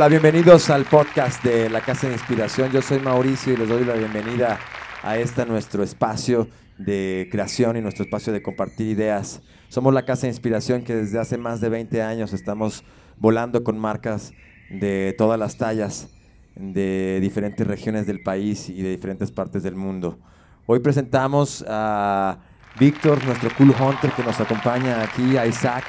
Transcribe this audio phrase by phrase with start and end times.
[0.00, 2.72] Hola, bienvenidos al podcast de La Casa de Inspiración.
[2.72, 4.58] Yo soy Mauricio y les doy la bienvenida
[5.02, 6.48] a este nuestro espacio
[6.78, 9.42] de creación y nuestro espacio de compartir ideas.
[9.68, 12.82] Somos La Casa de Inspiración que desde hace más de 20 años estamos
[13.18, 14.32] volando con marcas
[14.70, 16.08] de todas las tallas,
[16.54, 20.18] de diferentes regiones del país y de diferentes partes del mundo.
[20.64, 22.38] Hoy presentamos a
[22.78, 25.84] Víctor, nuestro cool hunter que nos acompaña aquí, a Isaac,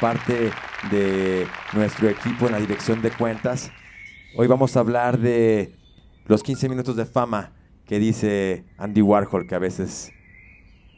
[0.00, 0.50] parte
[0.90, 3.70] de nuestro equipo en la dirección de cuentas.
[4.34, 5.74] Hoy vamos a hablar de
[6.26, 7.52] los 15 minutos de fama
[7.86, 10.10] que dice Andy Warhol, que a veces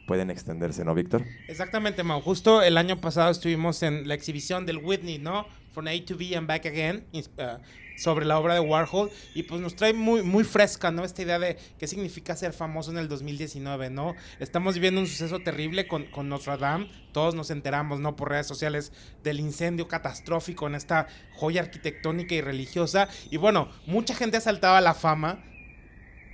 [0.07, 1.23] pueden extenderse, ¿no, Víctor?
[1.47, 2.21] Exactamente, Mau.
[2.21, 5.47] Justo el año pasado estuvimos en la exhibición del Whitney, ¿no?
[5.73, 7.59] From A to B and Back Again, uh,
[7.95, 9.11] sobre la obra de Warhol.
[9.33, 11.03] Y pues nos trae muy, muy fresca, ¿no?
[11.03, 14.15] Esta idea de qué significa ser famoso en el 2019, ¿no?
[14.39, 16.89] Estamos viviendo un suceso terrible con, con Notre Dame.
[17.11, 18.15] Todos nos enteramos, ¿no?
[18.15, 18.91] Por redes sociales
[19.23, 23.07] del incendio catastrófico en esta joya arquitectónica y religiosa.
[23.29, 25.43] Y bueno, mucha gente ha saltado a la fama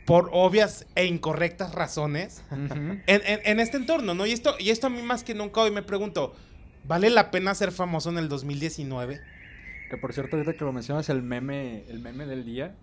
[0.09, 4.25] por obvias e incorrectas razones en, en, este entorno, ¿no?
[4.25, 6.35] Y esto, y esto a mí más que nunca hoy me pregunto,
[6.83, 9.21] ¿vale la pena ser famoso en el 2019?
[9.89, 12.75] Que por cierto, ahorita que lo mencionas, el meme, el meme del día,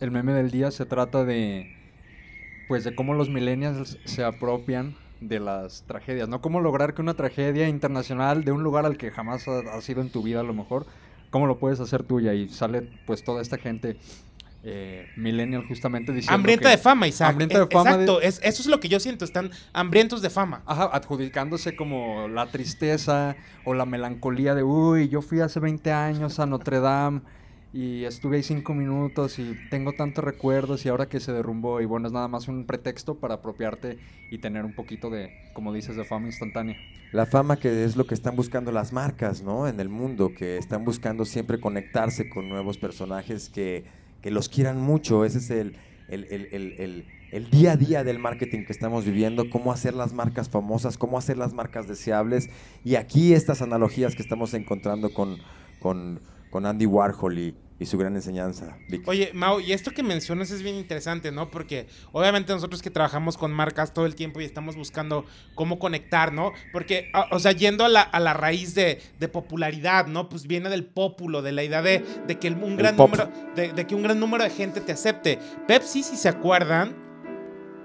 [0.00, 1.72] el meme del día se trata de,
[2.68, 6.40] pues, de cómo los millennials se apropian de las tragedias, ¿no?
[6.40, 10.10] Cómo lograr que una tragedia internacional de un lugar al que jamás has ido en
[10.10, 10.86] tu vida a lo mejor,
[11.30, 13.96] cómo lo puedes hacer tuya y sale pues toda esta gente
[14.66, 17.30] eh, millennial justamente diciendo Hambrienta de fama, Isaac.
[17.30, 17.90] Hambrienta de fama.
[17.90, 20.62] Exacto, eso es lo que yo siento, están hambrientos de fama.
[20.64, 26.38] Ajá, adjudicándose como la tristeza o la melancolía de, uy, yo fui hace 20 años
[26.40, 27.20] a Notre Dame
[27.74, 31.84] y estuve ahí cinco minutos y tengo tantos recuerdos y ahora que se derrumbó y
[31.84, 33.98] bueno, es nada más un pretexto para apropiarte
[34.30, 36.76] y tener un poquito de, como dices, de fama instantánea.
[37.12, 39.68] La fama que es lo que están buscando las marcas, ¿no?
[39.68, 43.84] En el mundo, que están buscando siempre conectarse con nuevos personajes que
[44.24, 45.26] que los quieran mucho.
[45.26, 45.76] Ese es el,
[46.08, 51.18] el, día a día del marketing que estamos viviendo, cómo hacer las marcas famosas, cómo
[51.18, 52.48] hacer las marcas deseables.
[52.84, 55.36] Y aquí estas analogías que estamos encontrando con,
[55.78, 58.76] con, con Andy Warhol y, y su gran enseñanza.
[59.06, 61.50] Oye, Mau, y esto que mencionas es bien interesante, ¿no?
[61.50, 65.24] Porque obviamente nosotros que trabajamos con marcas todo el tiempo y estamos buscando
[65.54, 66.52] cómo conectar, ¿no?
[66.72, 70.28] Porque, o sea, yendo a la, a la raíz de, de, popularidad, ¿no?
[70.28, 73.86] Pues viene del pópulo, de la idea de, de que un gran número, de, de,
[73.86, 75.38] que un gran número de gente te acepte.
[75.66, 77.03] Pepsi, si se acuerdan,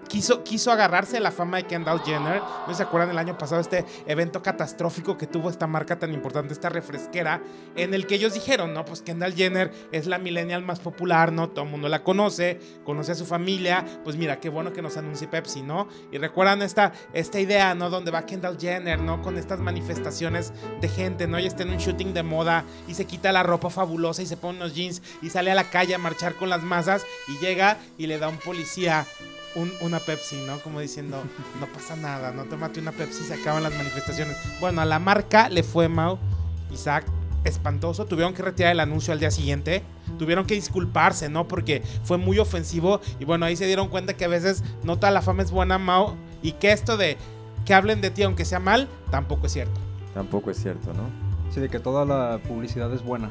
[0.10, 2.42] quiso, quiso agarrarse de la fama de Kendall Jenner.
[2.68, 6.54] ¿No se acuerdan el año pasado este evento catastrófico que tuvo esta marca tan importante,
[6.54, 7.42] esta refresquera,
[7.78, 11.50] en el que ellos dijeron, no, pues Kendall Jenner es la millennial más popular, ¿no?
[11.50, 14.98] Todo el mundo la conoce, conoce a su familia, pues mira, qué bueno que nos
[14.98, 15.88] anuncie Pepsi, ¿no?
[16.12, 17.90] Y recuerdan esta, esta idea, ¿no?
[17.90, 19.22] Donde va Kendall Jenner, ¿no?
[19.22, 21.40] Con estas manifestaciones de gente, ¿no?
[21.40, 24.38] Y está en un shooting de moda y se quita la ropa fabulosa y se
[24.38, 27.78] pone unos jeans y sale a la calle a marchar con las masas y llega
[27.98, 29.06] y le da un policía
[29.82, 30.60] una Pepsi, ¿no?
[30.60, 31.22] Como diciendo,
[31.60, 34.38] no pasa nada, no tómate una Pepsi, se acaban las manifestaciones.
[34.60, 36.18] Bueno, a la marca le fue Mau,
[36.72, 37.06] Isaac,
[37.44, 38.06] espantoso.
[38.06, 39.84] Tuvieron que retirar el anuncio al día siguiente.
[40.18, 41.48] Tuvieron que disculparse, ¿no?
[41.48, 43.02] Porque fue muy ofensivo.
[43.20, 45.78] Y bueno, ahí se dieron cuenta que a veces no toda la fama es buena,
[45.78, 46.16] Mau.
[46.42, 47.18] Y que esto de
[47.66, 49.80] que hablen de ti aunque sea mal, tampoco es cierto.
[50.14, 51.04] Tampoco es cierto, ¿no?
[51.54, 53.30] Sí, de que toda la publicidad es buena,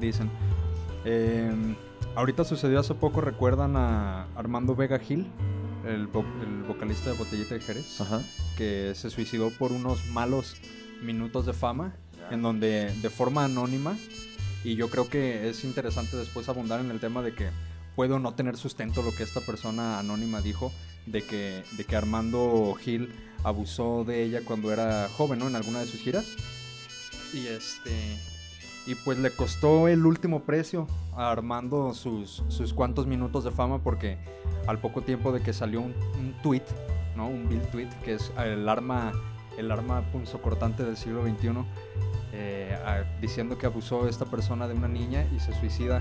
[0.00, 0.30] dicen.
[1.04, 1.50] Eh,
[2.14, 5.26] ahorita sucedió hace poco, recuerdan a Armando Vega Gil,
[5.86, 7.98] el, vocalista de Botellita de Jerez,
[8.56, 10.56] que se suicidó por unos malos
[11.02, 11.94] minutos de fama,
[12.30, 13.96] en donde de forma anónima,
[14.64, 17.50] y yo creo que es interesante después abundar en el tema de que
[17.94, 20.72] puedo no tener sustento lo que esta persona anónima dijo,
[21.06, 23.12] de que, de que Armando Gil
[23.44, 25.48] abusó de ella cuando era joven, ¿no?
[25.48, 26.26] En alguna de sus giras.
[27.32, 28.18] Y este
[28.88, 33.82] y pues le costó el último precio a Armando sus, sus cuantos minutos de fama
[33.82, 34.16] porque
[34.66, 36.62] al poco tiempo de que salió un, un tweet,
[37.14, 37.28] ¿no?
[37.28, 39.12] Un bill tweet, que es el arma,
[39.58, 41.50] el arma punzocortante del siglo XXI,
[42.32, 42.78] eh,
[43.20, 46.00] diciendo que abusó esta persona de una niña y se suicida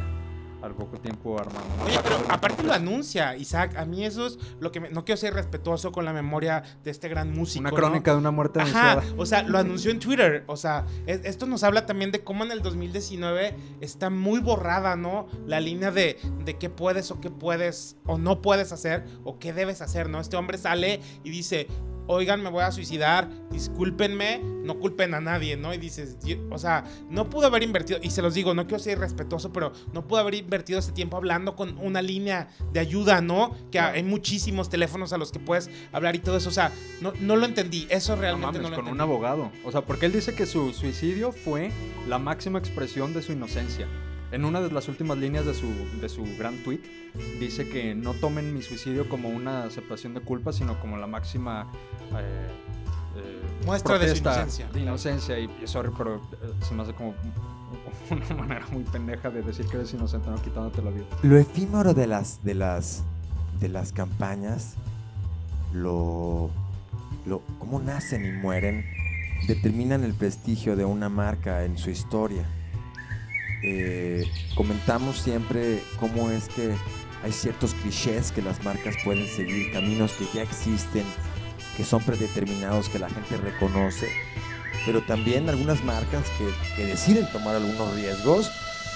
[0.61, 1.61] al poco tiempo Armando.
[1.85, 3.75] Oye, pero aparte lo anuncia, Isaac.
[3.77, 7.09] A mí eso es lo que no quiero ser respetuoso con la memoria de este
[7.09, 7.61] gran músico.
[7.61, 10.43] Una crónica de una muerte Ajá, o sea, lo anunció en Twitter.
[10.47, 15.27] O sea, esto nos habla también de cómo en el 2019 está muy borrada, ¿no?
[15.45, 19.53] La línea de, de qué puedes o qué puedes o no puedes hacer o qué
[19.53, 20.19] debes hacer, ¿no?
[20.19, 21.67] Este hombre sale y dice,
[22.07, 25.73] oigan, me voy a suicidar, discúlpenme, no culpen a nadie, ¿no?
[25.73, 26.17] Y dices,
[26.49, 29.71] o sea, no pudo haber invertido, y se los digo, no quiero ser irrespetuoso, pero
[29.93, 33.55] no pudo haber invertido ese tiempo hablando con una línea de ayuda, ¿no?
[33.71, 36.71] Que hay muchísimos teléfonos a los que puedes hablar y todo eso, o sea,
[37.01, 40.13] no, no lo entendí, eso realmente no, lo con un abogado, o sea, porque él
[40.13, 41.71] dice que su suicidio fue
[42.07, 43.87] la máxima expresión de su inocencia.
[44.31, 45.67] En una de las últimas líneas de su,
[46.01, 46.81] de su gran tweet,
[47.39, 51.67] dice que no tomen mi suicidio como una aceptación de culpa, sino como la máxima
[52.17, 52.47] eh,
[53.17, 54.67] eh, muestra de inocencia.
[54.67, 56.21] De inocencia, y, sorry, pero
[56.61, 57.13] se me hace como
[58.11, 61.05] una manera muy pendeja de decir que eres inocente, no quitándote la vida.
[61.23, 63.03] Lo efímero de las, de las,
[63.59, 64.75] de las campañas,
[65.73, 66.49] lo,
[67.25, 68.85] lo, cómo nacen y mueren,
[69.47, 72.45] determinan el prestigio de una marca en su historia.
[73.63, 74.23] Eh,
[74.55, 76.73] comentamos siempre cómo es que
[77.23, 81.03] hay ciertos clichés que las marcas pueden seguir, caminos que ya existen,
[81.75, 84.09] que son predeterminados, que la gente reconoce,
[84.85, 86.25] pero también algunas marcas
[86.75, 88.51] que, deciden tomar algunos riesgos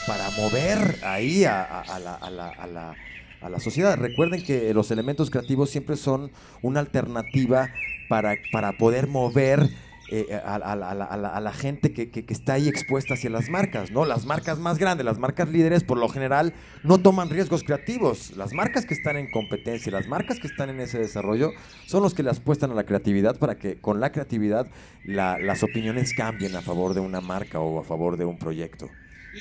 [0.05, 3.97] para mover ahí a, la, sociedad.
[3.97, 6.31] Recuerden que los elementos creativos siempre son
[6.61, 7.69] una alternativa
[8.09, 9.69] para, para poder mover
[10.13, 14.03] eh, a, la, gente que, está ahí expuesta hacia las marcas, ¿no?
[14.03, 16.53] Las marcas más grandes, las marcas líderes, por lo general,
[16.83, 18.35] no toman riesgos creativos.
[18.35, 21.51] Las marcas que están en competencia, las marcas que están en ese desarrollo,
[21.85, 24.67] son los que le apuestan a la creatividad para que con la creatividad
[25.05, 28.89] las opiniones cambien a favor de una marca o a favor de un proyecto.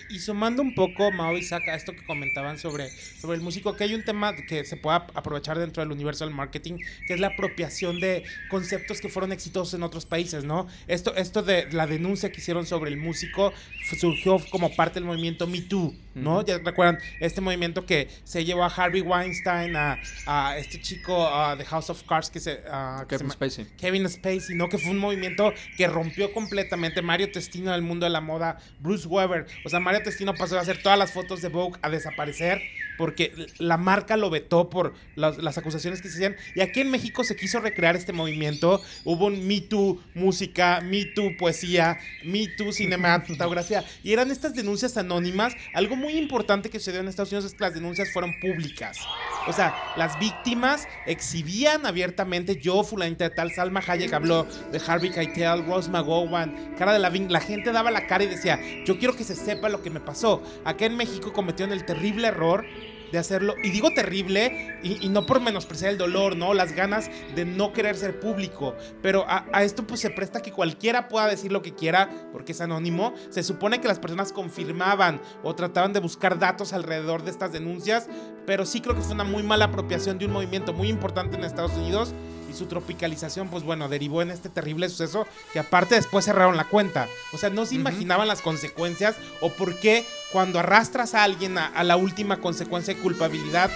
[0.08, 3.84] Y, sumando un poco, Mao y Saka, esto que comentaban sobre, sobre el músico, que
[3.84, 7.28] hay un tema que se puede aprovechar dentro del universo del marketing, que es la
[7.28, 10.69] apropiación de conceptos que fueron exitosos en otros países, ¿no?
[10.87, 13.52] Esto, esto de la denuncia que hicieron sobre el músico
[13.98, 16.44] surgió como parte del movimiento Me Too, ¿no?
[16.44, 21.64] Ya recuerdan este movimiento que se llevó a Harvey Weinstein, a, a este chico de
[21.64, 22.60] House of Cards, que se...
[23.08, 23.66] Kevin Spacey.
[23.76, 24.69] Kevin Spacey, ¿no?
[24.69, 29.08] Que fue un movimiento que rompió completamente Mario Testino del mundo de la moda, Bruce
[29.08, 32.61] Weber, o sea, María Testino pasó a hacer todas las fotos de Vogue a desaparecer
[33.00, 36.37] porque la marca lo vetó por las, acusaciones que se hacían.
[36.55, 38.79] Y aquí en México se quiso recrear este movimiento.
[39.05, 43.82] Hubo un Me Too música, Me Too poesía, Me Too cinematografía.
[44.05, 45.55] Y eran estas denuncias anónimas.
[45.73, 48.99] Algo muy importante que sucedió en Estados Unidos es que las denuncias fueron públicas.
[49.47, 52.61] O sea, las víctimas exhibían abiertamente.
[52.61, 57.09] Yo, fulanita de tal, Salma Hayek habló de Harvey Keitel, Rose McGowan, cara de la
[57.09, 60.00] La gente daba la cara y decía, yo quiero que se sepa lo que me
[60.00, 60.43] pasó.
[60.64, 62.64] Acá en México cometieron el terrible error
[63.11, 63.55] de hacerlo.
[63.62, 66.55] Y digo terrible, y, no por menospreciar el dolor, ¿no?
[66.55, 68.75] Las ganas de no querer ser público.
[69.02, 72.61] Pero a, esto pues se presta que cualquiera pueda decir lo que quiera, porque es
[72.61, 73.14] anónimo.
[73.31, 78.08] Se supone que las personas confirmaban o trataban de buscar datos alrededor de estas denuncias,
[78.46, 81.44] pero sí creo que fue una muy mala apropiación de un movimiento muy importante en
[81.44, 82.14] Estados Unidos
[82.50, 86.64] y su tropicalización, pues bueno, derivó en este terrible suceso que aparte después cerraron la
[86.64, 87.06] cuenta.
[87.32, 91.82] O sea, no se imaginaban las consecuencias o por qué cuando arrastras a alguien a,
[91.85, 93.70] la última consecuencia de culpabilidad,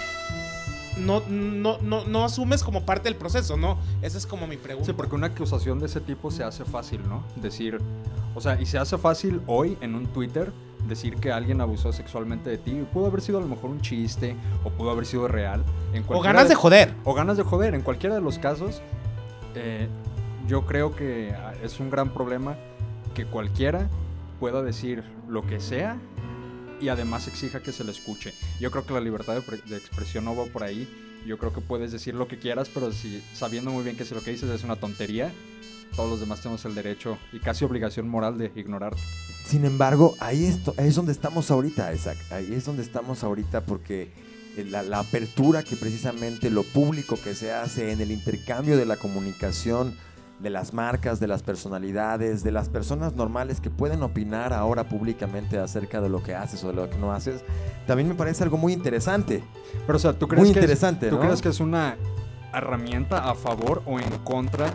[0.97, 3.77] no, no, no, no, asumes como parte del proceso, ¿no?
[4.01, 4.85] Esa es como mi pregunta.
[4.85, 7.23] Sí, porque una acusación de ese tipo se hace fácil, ¿no?
[7.35, 7.79] Decir,
[8.33, 10.53] o sea, y se hace fácil hoy en un Twitter
[10.87, 12.85] decir que alguien abusó sexualmente de ti.
[12.93, 15.63] Pudo haber sido a lo mejor un chiste o pudo haber sido real.
[16.07, 16.93] o ganas de, joder.
[17.03, 17.75] O ganas de joder.
[17.75, 18.81] En cualquiera de los casos,
[19.55, 19.87] eh,
[20.47, 22.55] yo creo que ah, es un gran problema
[23.13, 23.89] que cualquiera
[24.39, 25.97] pueda decir lo que sea
[26.85, 28.33] y además exija que se le escuche.
[28.59, 30.87] Yo creo que la libertad de, expresión no va por ahí.
[31.25, 34.13] Yo creo que puedes decir lo que quieras, pero si sabiendo muy bien que si
[34.13, 35.31] lo que dices es una tontería,
[35.95, 39.01] todos los demás tenemos el derecho y casi obligación moral de ignorarte.
[39.47, 42.17] Sin embargo, ahí, esto, es donde estamos ahorita, Isaac.
[42.29, 44.11] Ahí es donde estamos ahorita porque
[44.69, 48.97] la, la, apertura que precisamente lo público que se hace en el intercambio de la
[48.97, 49.95] comunicación
[50.39, 55.57] de las marcas, de las personalidades, de las personas normales que pueden opinar ahora públicamente
[55.57, 57.43] acerca de lo que haces o de lo que no haces,
[57.87, 59.43] también me parece algo muy interesante.
[59.85, 61.97] Pero o sea, ¿tú crees muy que interesante, ¿tú crees que es una
[62.53, 64.73] herramienta a favor o en contra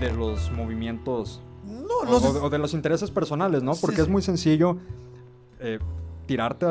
[0.00, 1.42] de los movimientos
[2.06, 3.74] o, de los intereses personales, ¿no?
[3.74, 4.78] Porque es muy sencillo
[5.60, 5.78] eh,
[6.28, 6.66] tirarte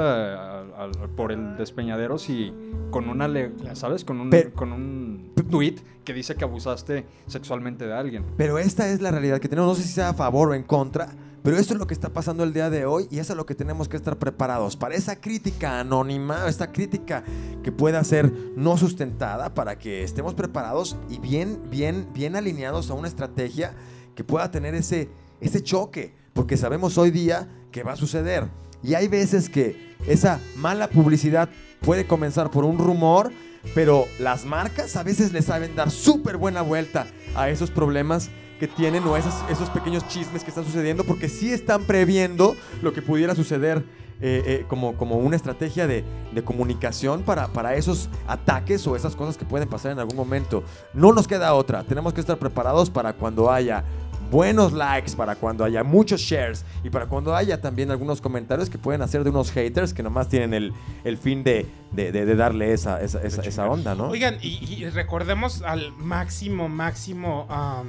[1.17, 2.53] por el despeñadero si
[2.91, 3.27] con una,
[3.73, 4.05] ¿sabes?
[4.05, 8.23] Con un, con un tweet que dice que abusaste sexualmente de alguien.
[8.37, 9.69] Pero esta es la realidad que tenemos.
[9.69, 11.09] No sé si sea a favor o en contra,
[11.43, 13.45] pero esto es lo que está pasando el día de hoy y eso es lo
[13.45, 17.23] que tenemos que estar preparados para esa crítica anónima, esta crítica
[17.63, 22.93] que pueda ser no sustentada para que estemos preparados y bien, bien, bien alineados a
[22.93, 23.73] una estrategia
[24.13, 25.09] que pueda tener ese,
[25.41, 28.49] ese choque, porque sabemos hoy día que va a suceder.
[28.87, 29.75] Y hay veces que
[30.07, 31.49] esa mala publicidad
[31.81, 33.33] puede comenzar por un rumor,
[33.75, 38.29] pero las marcas a veces le saben dar súper buena vuelta a esos problemas
[38.61, 42.93] que tienen o esos, esos pequeños chismes que están sucediendo, porque sí están previendo lo
[42.93, 43.83] que pudiera suceder
[44.21, 49.15] eh, eh, como, como una estrategia de, de comunicación para, para, esos ataques o esas
[49.15, 50.63] cosas que pueden pasar en algún momento.
[50.93, 53.83] No nos queda otra, tenemos que estar preparados para cuando haya
[54.29, 58.77] buenos likes, para cuando haya muchos shares y para cuando haya también algunos comentarios que
[58.77, 62.35] pueden hacer de unos haters que nomás tienen el, el fin de, de, de- de
[62.35, 64.09] darle esa, esa, esa- esa onda, ¿no?
[64.09, 67.87] Oigan, y, y recordemos al máximo, máximo um,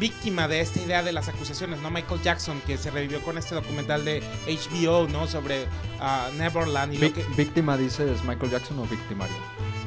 [0.00, 1.90] víctima de esta idea de las acusaciones, ¿no?
[1.90, 5.26] Michael Jackson, que se revivió con este documental de HBO, ¿no?
[5.26, 5.66] Sobre
[6.00, 7.24] ah, Neverland y lo que...
[7.36, 9.34] ¿Víctima dices Michael Jackson o victimario?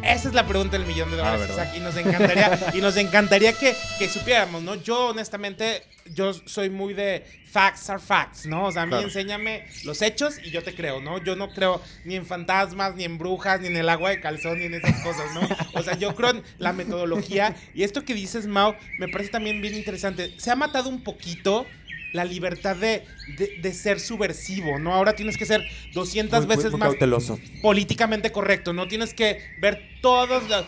[0.04, 1.64] Esa es la pregunta del millón de dólares, Ah, ¿verdad?
[1.64, 4.76] Isaac, y nos encantaría, y nos encantaría que, que supiéramos, ¿no?
[4.76, 8.66] Yo, honestamente, yo soy muy de facts are facts, ¿no?
[8.66, 9.06] O sea, a mí Claro.
[9.06, 11.24] enséñame los hechos y yo te creo, ¿no?
[11.24, 14.60] Yo no creo ni en fantasmas, ni en brujas, ni en el agua de calzón,
[14.60, 15.42] ni en esas cosas, ¿no?
[15.74, 17.56] O sea, yo creo en la metodología.
[17.76, 20.34] Y esto que dices, Mao, me parece también bien interesante.
[20.38, 21.66] Se ha matado un poquito
[22.14, 23.06] la libertad de,
[23.38, 24.94] de, de ser subversivo, ¿no?
[24.94, 27.40] Ahora tienes que ser 200 Muy- muy- veces muy más cauteloso.
[27.62, 28.88] políticamente correcto, ¿no?
[28.88, 30.66] Tienes que ver todos los...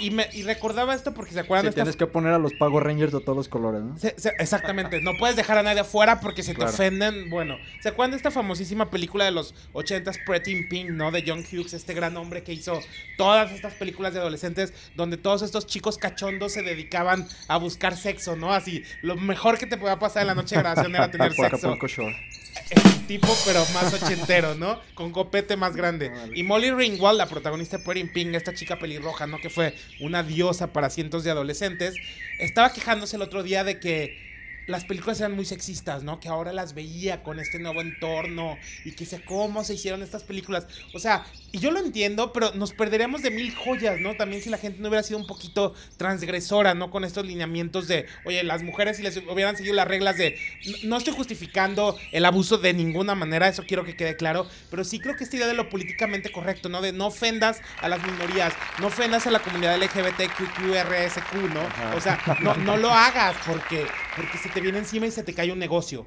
[0.00, 1.82] Y, y me- y recordaba esto porque se acuerdan Sí, de esta...
[1.84, 3.96] tienes que poner a los Power Rangers de todos los colores, ¿no?
[3.96, 6.72] se- se- exactamente, no puedes dejar a nadie afuera porque se te Claro.
[6.72, 7.30] ofenden.
[7.30, 11.10] Bueno, ¿se acuerdan de esta famosísima película de los 80s, Pretty in Pink, ¿no?
[11.12, 12.80] De John Hughes, este gran hombre que hizo
[13.16, 18.34] todas estas películas de adolescentes donde todos estos chicos cachondos se dedicaban a buscar sexo,
[18.36, 18.52] ¿no?
[18.52, 21.76] Así, lo mejor que te podía pasar en la noche de grabación era tener sexo.
[22.08, 24.80] El tipo, pero más ochentero, ¿no?
[24.94, 26.10] Con copete más grande.
[26.34, 29.38] Y Molly Ringwald, la protagonista de Pretty in Pink, esta chica pelirroja, ¿no?
[29.38, 31.94] Que fue una diosa para cientos de adolescentes,
[32.38, 34.31] estaba quejándose el otro día de que
[34.66, 36.20] las películas eran muy sexistas, ¿no?
[36.20, 40.22] Que ahora las veía con este nuevo entorno y que sé cómo se hicieron estas
[40.22, 40.66] películas.
[40.94, 44.14] O sea, y yo lo entiendo, pero nos perderíamos de mil joyas, ¿no?
[44.16, 46.90] También si la gente no hubiera sido un poquito transgresora, ¿no?
[46.90, 50.38] Con estos lineamientos de, oye, las mujeres si les hubieran seguido las reglas de,
[50.84, 54.98] no- estoy justificando el abuso de ninguna manera, eso quiero que quede claro, pero sí
[55.00, 56.80] creo que esta idea de lo políticamente correcto, ¿no?
[56.80, 61.60] De no ofendas a las minorías, no ofendas a la comunidad LGBTQRSQ, ¿no?
[61.60, 61.94] Ajá.
[61.96, 65.34] O sea, no, no lo hagas porque, porque se te viene encima y se te
[65.34, 66.06] cae un negocio.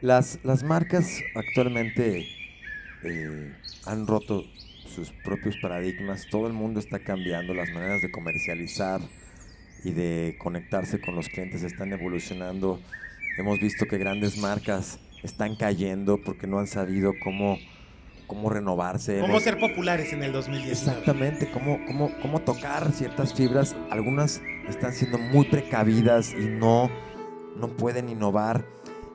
[0.00, 2.26] Las, las marcas actualmente
[3.02, 3.54] eh,
[3.84, 4.44] han roto
[4.94, 6.26] sus propios paradigmas.
[6.30, 9.00] Todo el mundo está cambiando, las maneras de comercializar
[9.84, 12.80] y de conectarse con los clientes están evolucionando.
[13.38, 17.58] Hemos visto que grandes marcas están cayendo porque no han sabido cómo,
[18.26, 19.20] cómo renovarse.
[19.20, 20.72] ¿Cómo ser populares en el 2019?
[20.72, 23.76] Exactamente, cómo, cómo, cómo tocar ciertas fibras.
[23.90, 26.90] Algunas están siendo muy precavidas y no,
[27.56, 28.64] no pueden innovar.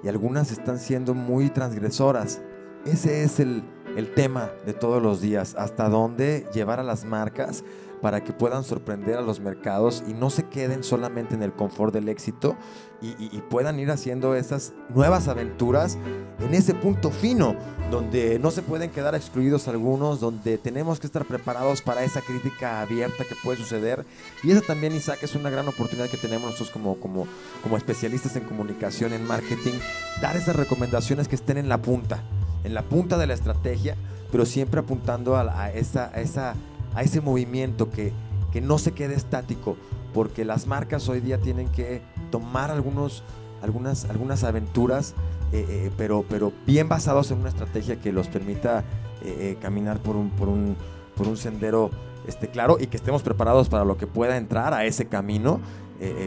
[0.04, 2.42] Y algunas están siendo muy transgresoras.
[2.86, 3.64] Ese es el,
[3.96, 5.56] el tema de todos los días.
[5.58, 7.64] Hasta dónde llevar a las marcas
[8.02, 11.94] para que puedan sorprender a los mercados y no se queden solamente en el confort
[11.94, 12.56] del éxito
[13.02, 15.98] y, y- y puedan ir haciendo esas nuevas aventuras
[16.40, 17.56] en ese punto fino,
[17.92, 22.82] donde no se pueden quedar excluidos algunos, donde tenemos que estar preparados para esa crítica
[22.82, 24.06] abierta que puede suceder.
[24.44, 27.28] Y esa también, Isaac, es una gran oportunidad que tenemos nosotros como, como,
[27.64, 29.74] como especialistas en comunicación, en marketing,
[30.22, 32.24] dar esas recomendaciones que estén en la punta,
[32.64, 33.96] en la punta de la estrategia,
[34.32, 36.56] pero siempre apuntando a, a esa, a, esa,
[36.96, 38.14] a ese movimiento que,
[38.52, 39.78] que no se quede estático,
[40.14, 43.24] porque las marcas hoy día tienen que tomar algunos,
[43.62, 45.14] algunas, algunas aventuras,
[45.52, 48.84] eh, eh, pero, pero bien basados en una estrategia que los permita
[49.24, 50.76] eh, caminar por un, por un,
[51.16, 51.92] por un sendero
[52.28, 55.60] este, claro y que estemos preparados para lo que pueda entrar a ese camino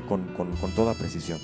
[0.09, 1.39] con, con- con toda precisión.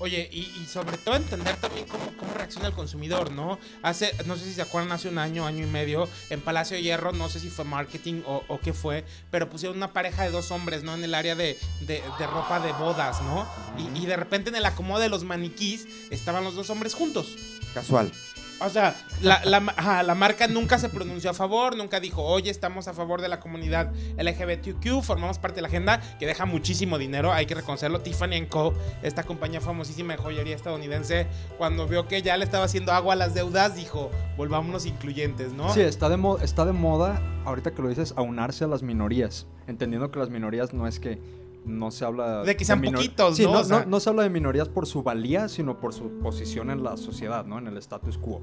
[0.00, 3.58] Oye, y, y sobre todo entender también cómo, cómo reacciona el consumidor, ¿no?
[3.82, 6.82] Hace, no sé si se acuerdan, hace un año, año y medio, en Palacio de
[6.82, 10.30] Hierro, no sé si fue marketing o, o qué fue, pero pusieron una pareja de
[10.30, 10.94] dos hombres, ¿no?
[10.94, 13.46] En el área de, de- de ropa de bodas, ¿no?
[13.76, 17.34] Y, y de repente en el acomodo de los maniquís estaban los dos hombres juntos.
[17.74, 18.12] Casual.
[18.60, 22.92] O sea, la, la, marca nunca se pronunció a favor, nunca dijo, oye, estamos a
[22.92, 27.46] favor de la comunidad LGBTQ, formamos parte de la agenda que deja muchísimo dinero, hay
[27.46, 28.00] que reconocerlo.
[28.00, 32.92] Tiffany Co., esta compañía famosísima de joyería estadounidense, cuando vio que ya le estaba haciendo
[32.92, 35.72] agua a las deudas, dijo, volvámonos incluyentes, ¿no?
[35.72, 39.46] Sí, está de, mo- está de moda, ahorita que lo dices, aunarse a las minorías.
[39.68, 41.20] Entendiendo que las minorías no es que
[41.68, 42.42] no se habla...
[42.42, 43.52] De que sean poquitos, Sí, ¿no?
[43.52, 46.08] no, O sea- no- no se habla de minorías por su valía, sino por su
[46.20, 47.58] posición en la sociedad, ¿no?
[47.58, 48.40] En el status quo.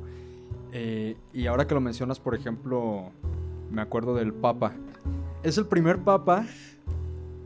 [0.72, 3.12] Eh, y ahora que lo mencionas, por ejemplo,
[3.72, 4.74] me acuerdo del Papa.
[5.44, 6.46] Es el primer Papa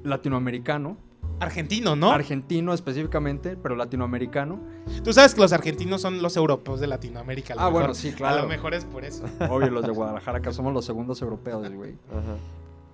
[0.03, 0.97] latinoamericano,
[1.41, 2.11] Argentino, ¿no?
[2.11, 4.59] argentino específicamente, pero latinoamericano.
[5.05, 7.53] Tú sabes que los argentinos son los europeos de Latinoamérica.
[7.53, 8.41] a lo Ah, bueno, sí, A claro.
[8.43, 9.23] lo mejor es por eso.
[9.49, 11.95] Obvio, los de Guadalajara, que somos los segundos europeos, güey.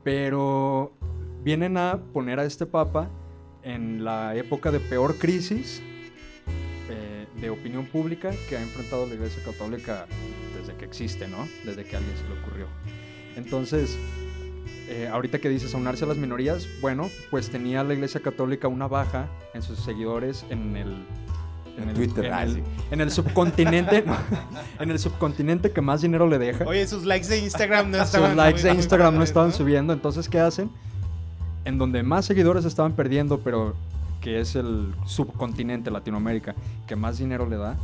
[0.03, 0.91] Pero
[1.45, 3.07] vienen a poner a este papa
[3.61, 5.79] en la época de peor crisis
[6.89, 10.07] eh, de opinión pública que ha enfrentado la Iglesia Católica
[10.59, 11.47] desde que existe, ¿no?
[11.63, 12.65] Desde que a alguien se le ocurrió.
[13.35, 13.95] Entonces,
[14.89, 18.87] eh, ahorita que dices aunarse a las minorías, bueno, pues tenía la Iglesia Católica una
[18.87, 21.05] baja en sus seguidores en el
[21.77, 22.31] en, Twitter.
[22.89, 24.03] En el, subcontinente.
[24.79, 26.65] en el subcontinente que más dinero le deja.
[26.65, 28.31] Oye, sus likes de Instagram no estaban.
[28.31, 29.93] Sus likes de Instagram no estaban subiendo.
[29.93, 30.71] Entonces, ¿qué hacen?
[31.65, 33.75] En donde más seguidores estaban perdiendo, pero
[34.21, 36.55] que es el subcontinente Latinoamérica
[36.87, 37.75] que más dinero le da,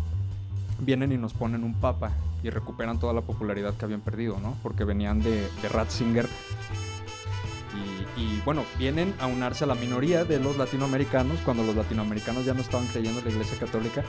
[0.80, 2.12] vienen y nos ponen un papa
[2.44, 4.56] y recuperan toda la popularidad que habían perdido, ¿no?
[4.64, 6.28] Porque venían de, de Ratzinger
[8.18, 12.54] y, bueno, vienen a unirse a la minoría de los latinoamericanos cuando los latinoamericanos ya
[12.54, 14.04] no estaban creyendo en la Iglesia Católica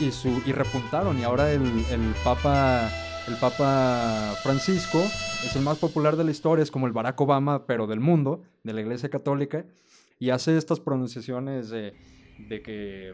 [0.00, 1.18] y, su, y repuntaron.
[1.18, 2.90] Y ahora el, el, Papa,
[3.28, 7.66] el Papa Francisco es el más popular de la historia, es como el Barack Obama,
[7.66, 9.64] pero del mundo, de la Iglesia Católica,
[10.18, 11.94] y hace estas pronunciaciones de,
[12.48, 13.12] que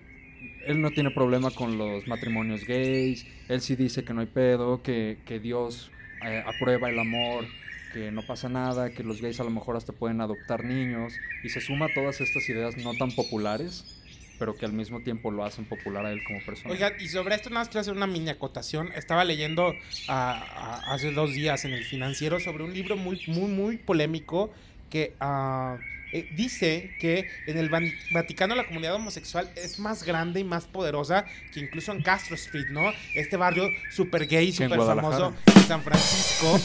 [0.67, 4.83] él no tiene problema con los matrimonios gays, él sí dice que no hay pedo,
[4.83, 5.91] que, que Dios
[6.27, 7.45] eh, aprueba el amor
[7.93, 11.49] que no pasa nada, que los gays a lo mejor hasta pueden adoptar niños, y
[11.49, 14.00] se suma a todas estas ideas no tan populares,
[14.41, 16.73] pero que al mismo tiempo lo hacen popular a él como persona.
[16.73, 18.91] Oiga, y sobre esto nada más quiero hacer una mini acotación.
[18.97, 19.75] Estaba leyendo
[20.09, 24.51] hace dos días en el financiero sobre un libro muy, muy, muy polémico
[24.89, 25.15] que...
[25.21, 25.79] Uh,
[26.13, 27.71] eh, dice que en el
[28.11, 32.67] Vaticano la comunidad homosexual es más grande y más poderosa que incluso en Castro Street,
[32.71, 32.91] ¿no?
[33.15, 36.61] Este barrio súper gay, súper famoso en San Francisco.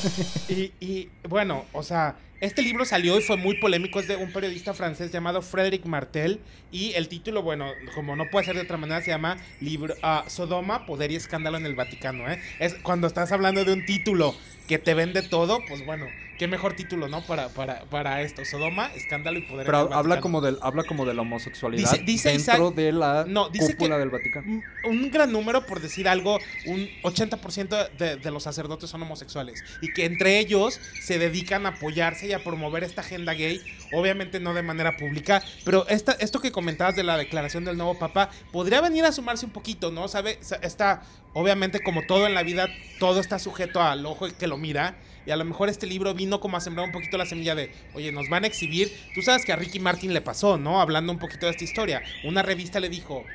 [0.50, 4.32] y, y bueno, o sea, este libro salió y fue muy polémico, es de un
[4.32, 6.40] periodista francés llamado Frédéric Martel
[6.72, 10.30] y el título, bueno, como no puede ser de otra manera, se llama libro, uh,
[10.30, 12.30] Sodoma, Poder y Escándalo en el Vaticano.
[12.30, 12.40] ¿eh?
[12.60, 14.36] Es cuando estás hablando de un título
[14.68, 16.06] que te vende todo, pues bueno,
[16.38, 17.22] qué mejor título, ¿no?
[17.26, 18.44] Para, para, para esto.
[18.46, 19.66] Sodoma, escándalo y poder.
[19.66, 23.98] Pero habla como, del, habla como de la homosexualidad dentro de la no, dice cúpula
[23.98, 24.62] del Vaticano.
[24.86, 29.64] Un gran número, por decir algo, un 80% de, de, los sacerdotes son homosexuales.
[29.82, 33.62] Y que entre ellos se dedican a apoyarse y a promover esta agenda gay.
[33.94, 35.44] Obviamente no de manera pública.
[35.64, 39.46] Pero esta, esto que comentabas de la declaración del nuevo Papa podría venir a sumarse
[39.46, 40.08] un poquito, ¿no?
[40.08, 40.40] ¿Sabe?
[40.62, 42.68] Está, obviamente, como todo en la vida,
[43.00, 44.98] todo está sujeto al ojo que lo mira.
[45.26, 47.72] Y a lo mejor este libro vino como a sembrar un poquito la semilla de,
[47.94, 48.92] oye, nos van a exhibir.
[49.16, 50.80] Tú sabes que a Ricky Martin le pasó, ¿no?
[50.80, 52.04] Hablando un poquito de esta historia.
[52.24, 53.26] Una revista le dijo,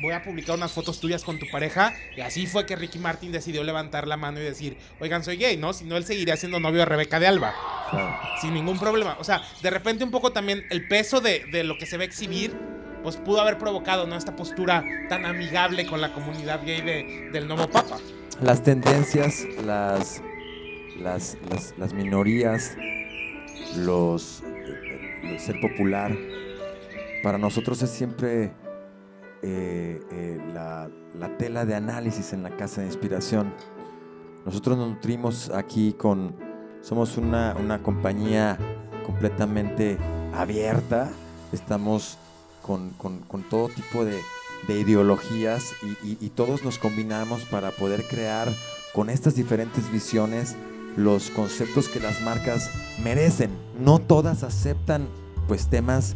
[0.00, 1.94] voy a publicar unas fotos tuyas con tu pareja.
[2.16, 5.56] Y así fue que Ricky Martin decidió levantar la mano y decir, oigan, soy gay,
[5.56, 5.72] ¿no?
[5.72, 7.54] Si no, él seguiría siendo novio de Rebeca de Alba.
[8.40, 9.16] Sin ningún problema.
[9.18, 12.04] O sea, de repente un poco también el peso de, de, lo que se va
[12.04, 12.56] a exhibir,
[13.02, 14.16] pues pudo haber provocado, ¿no?
[14.16, 17.98] Esta postura tan amigable con la comunidad gay de, del nuevo papa.
[18.40, 20.22] Las tendencias, las
[21.00, 21.36] las,
[21.78, 22.76] las, minorías,
[23.76, 24.42] los,
[25.38, 26.16] ser popular,
[27.22, 28.52] para nosotros es siempre
[29.42, 30.90] eh, eh, la,
[31.38, 33.54] tela de análisis en la casa de inspiración.
[34.44, 36.34] Nosotros nos nutrimos aquí con,
[36.82, 38.58] somos una, compañía
[39.06, 39.98] completamente
[40.34, 41.10] abierta,
[41.52, 42.18] estamos
[42.62, 42.92] con,
[43.48, 44.20] todo tipo de,
[44.68, 45.72] ideologías
[46.02, 48.48] y, todos nos combinamos para poder crear
[48.94, 50.56] con estas diferentes visiones
[50.96, 52.70] los conceptos que las marcas
[53.02, 53.50] merecen.
[53.78, 55.08] No todas aceptan
[55.48, 56.14] pues temas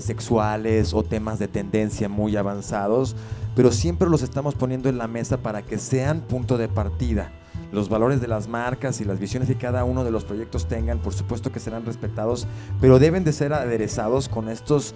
[0.00, 3.16] sexuales o temas de tendencia muy avanzados,
[3.54, 7.32] pero siempre los estamos poniendo en la mesa para que sean punto de partida.
[7.72, 11.00] Los valores de las marcas y las visiones que cada uno de los proyectos tengan,
[11.00, 12.46] por supuesto que serán respetados,
[12.80, 14.94] pero deben de ser aderezados con estos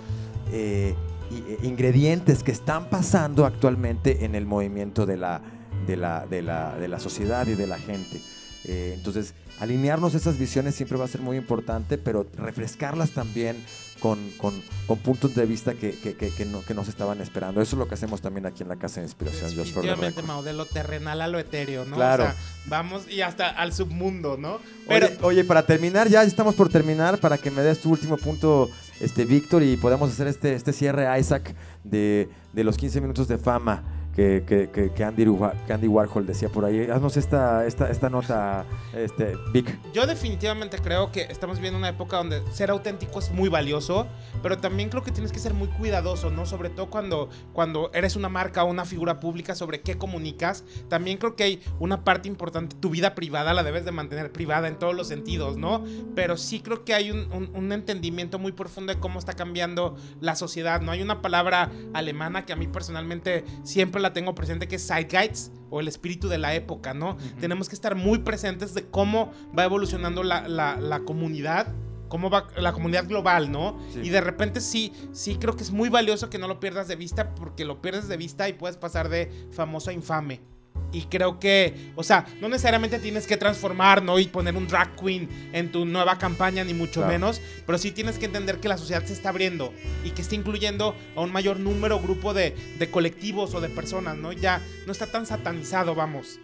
[0.53, 0.95] eh,
[1.33, 5.43] eh, ingredientes que están pasando actualmente en el movimiento de la,
[5.87, 8.21] de la, de la, de la sociedad y de la gente.
[8.65, 13.57] Eh, entonces, alinearnos esas visiones siempre va a ser muy importante, pero refrescarlas también
[14.03, 14.53] con, con,
[14.99, 17.63] puntos de vista que, que, que, no, que nos estaban esperando.
[17.63, 19.55] Eso es lo que hacemos también aquí en la Casa de Inspiración.
[19.55, 21.95] Definitivamente, Mau, de lo terrenal a lo etéreo, ¿no?
[21.95, 22.27] Claro.
[22.67, 24.59] vamos y hasta al submundo, ¿no?
[24.89, 25.09] Pero...
[25.23, 28.69] Oye, para terminar, ya estamos por terminar, para que me des tu último punto,
[29.01, 33.39] este Víctor, y podamos hacer este, este cierre, Isaac, de, de los 15 minutos de
[33.39, 35.27] fama que, que, que, Andy,
[35.69, 36.89] Andy, Warhol decía por ahí.
[36.91, 39.79] Haznos esta, esta, esta nota, este, Vic.
[39.93, 44.07] Yo definitivamente creo que estamos viviendo una época donde ser auténtico es muy valioso,
[44.43, 46.45] pero también creo que tienes que ser muy cuidadoso, ¿no?
[46.45, 50.65] Sobre todo cuando, cuando eres una marca o una figura pública sobre qué comunicas.
[50.89, 54.69] También creo que hay una parte importante, tu vida privada la debes de mantener privada
[54.69, 55.85] en todos los sentidos, ¿no?
[56.15, 60.37] Pero sí creo que hay un, un entendimiento muy profundo de cómo está cambiando la
[60.37, 60.93] sociedad, ¿no?
[60.93, 65.53] Hay una palabra alemana que a mí personalmente siempre la tengo presente, que es Zeitgeist
[65.71, 67.17] o el espíritu de la época, ¿no?
[67.41, 71.75] Tenemos que estar muy presentes de cómo va evolucionando la, la, comunidad
[72.09, 73.79] cómo va la comunidad global, ¿no?
[74.03, 76.97] Y de repente sí, sí creo que es muy valioso que no lo pierdas de
[76.97, 80.43] vista porque lo pierdes de vista y puedes pasar de famoso a infame.
[80.93, 84.19] Y creo que, o sea, no necesariamente tienes que transformar, ¿no?
[84.19, 88.19] Y poner un drag queen en tu nueva campaña, ni mucho menos, pero sí tienes
[88.19, 89.73] que entender que la sociedad se está abriendo
[90.05, 94.17] y que está incluyendo a un mayor número, grupo de, de colectivos o de personas,
[94.17, 94.33] ¿no?
[94.33, 96.39] Ya no está tan satanizado, vamos.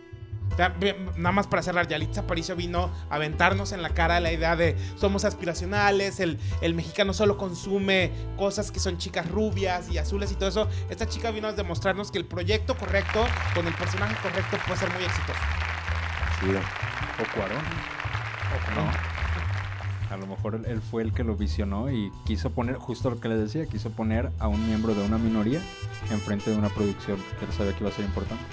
[0.58, 4.76] Nada más para cerrar, Yalitza Aparicio vino a aventarnos en la cara la idea de
[4.96, 10.34] somos aspiracionales, el, el, mexicano solo consume cosas que son chicas rubias y azules y
[10.34, 10.68] todo eso.
[10.90, 14.92] Esta chica vino a demostrarnos que el proyecto correcto, con el personaje correcto, puede ser
[14.92, 15.38] muy exitoso.
[16.40, 16.46] Sí.
[17.20, 17.58] O Cuarón.
[17.58, 19.07] O no.
[20.10, 23.28] A lo mejor él fue el que lo visionó y quiso poner, justo lo que
[23.28, 25.60] le decía, quiso poner a un miembro de una minoría
[26.10, 28.44] enfrente de una producción que él sabía que iba a ser importante.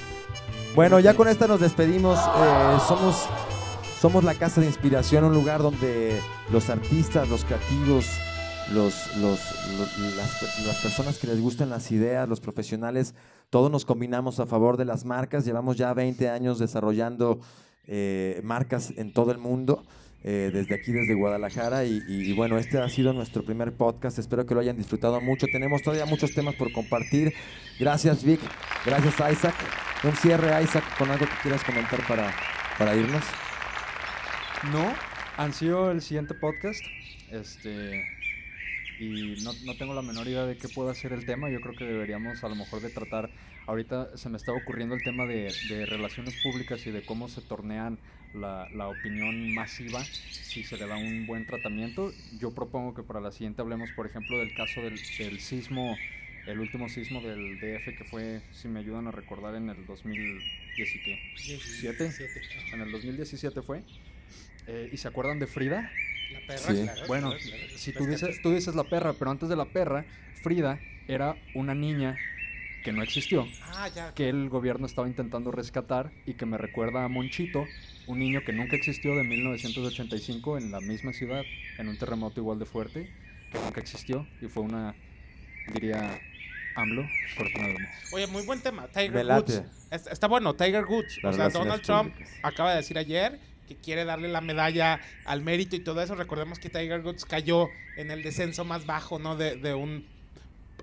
[0.75, 2.19] Bueno, ya con esta nos despedimos.
[2.19, 3.27] Eh, somos,
[4.01, 6.19] somos la casa de inspiración, un lugar donde
[6.51, 8.05] los artistas, los creativos,
[8.73, 13.15] los, las, personas que les gustan las ideas, los profesionales,
[13.49, 15.45] todos nos combinamos a favor de las marcas.
[15.45, 17.39] Llevamos ya 20 años desarrollando
[17.87, 19.83] eh, marcas en todo el mundo.
[20.27, 21.85] Eh, desde aquí, desde Guadalajara.
[21.85, 24.17] Y, bueno, este ha sido nuestro primer podcast.
[24.17, 25.45] Espero que lo hayan disfrutado mucho.
[25.45, 27.31] Tenemos todavía muchos temas por compartir.
[27.79, 28.39] Gracias, Vic.
[28.83, 29.53] Gracias, Isaac.
[30.03, 32.33] Un cierre, Isaac, con algo que quieras comentar para,
[32.79, 33.23] para irnos.
[34.71, 34.95] No,
[35.37, 36.83] han sido el siguiente podcast.
[37.31, 38.03] Este.
[38.99, 41.49] Y no, no tengo la menor idea de qué pueda ser el tema.
[41.49, 43.29] Yo creo que deberíamos a lo mejor de tratar.
[43.67, 47.41] Ahorita se me está ocurriendo el tema de, de relaciones públicas y de cómo se
[47.41, 47.99] tornean
[48.33, 52.11] la, la, opinión masiva si se le da un buen tratamiento.
[52.39, 55.97] Yo propongo que para la siguiente hablemos, por ejemplo, del caso del, del sismo,
[56.47, 62.11] el último sismo del DF que fue, si me ayudan a recordar, en el 2017.
[62.73, 63.83] En el 2017 fue.
[64.67, 65.91] Eh, ¿Y se acuerdan de Frida?
[66.41, 67.01] La perra, sí.
[67.07, 67.33] Bueno,
[67.75, 70.05] si tú dices, tú dices la perra, pero antes de la perra,
[70.41, 72.17] Frida era una niña
[72.83, 77.07] que no existió, ah, que el gobierno estaba intentando rescatar y que me recuerda a
[77.07, 77.65] Monchito,
[78.05, 81.41] un niño que nunca existió de 1985 en la misma ciudad,
[81.79, 83.09] en un terremoto igual de fuerte,
[83.51, 84.93] que nunca existió y fue una,
[85.73, 86.21] diría,
[86.75, 87.07] AMLO,
[88.11, 89.63] Oye, muy buen tema, Tiger Woods.
[89.89, 91.23] Está, bueno, Tiger Woods.
[91.23, 95.75] o sea, Donald Trump acaba de decir ayer que quiere darle la medalla al mérito
[95.75, 96.15] y todo eso.
[96.15, 99.35] Recordemos que Tiger Woods cayó en el descenso más bajo, ¿no?
[99.35, 100.05] De, de un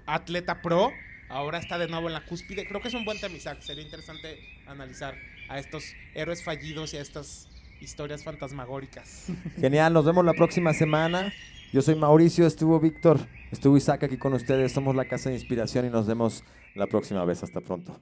[0.07, 0.93] atleta pro
[1.33, 2.67] ahora está de nuevo en la cúspide.
[2.67, 3.61] Creo que es un buen tema, Isaac.
[3.61, 5.15] Sería interesante analizar
[5.49, 7.49] a estos héroes fallidos y a estas
[7.81, 9.27] historias fantasmagóricas.
[9.61, 11.33] Genial, nos vemos la próxima semana.
[11.73, 13.19] Yo soy Mauricio, estuvo Víctor,
[13.51, 14.73] estuvo Isaac aquí con ustedes.
[14.73, 17.43] Somos la Casa de Inspiración y nos vemos la próxima vez.
[17.43, 17.99] Hasta pronto.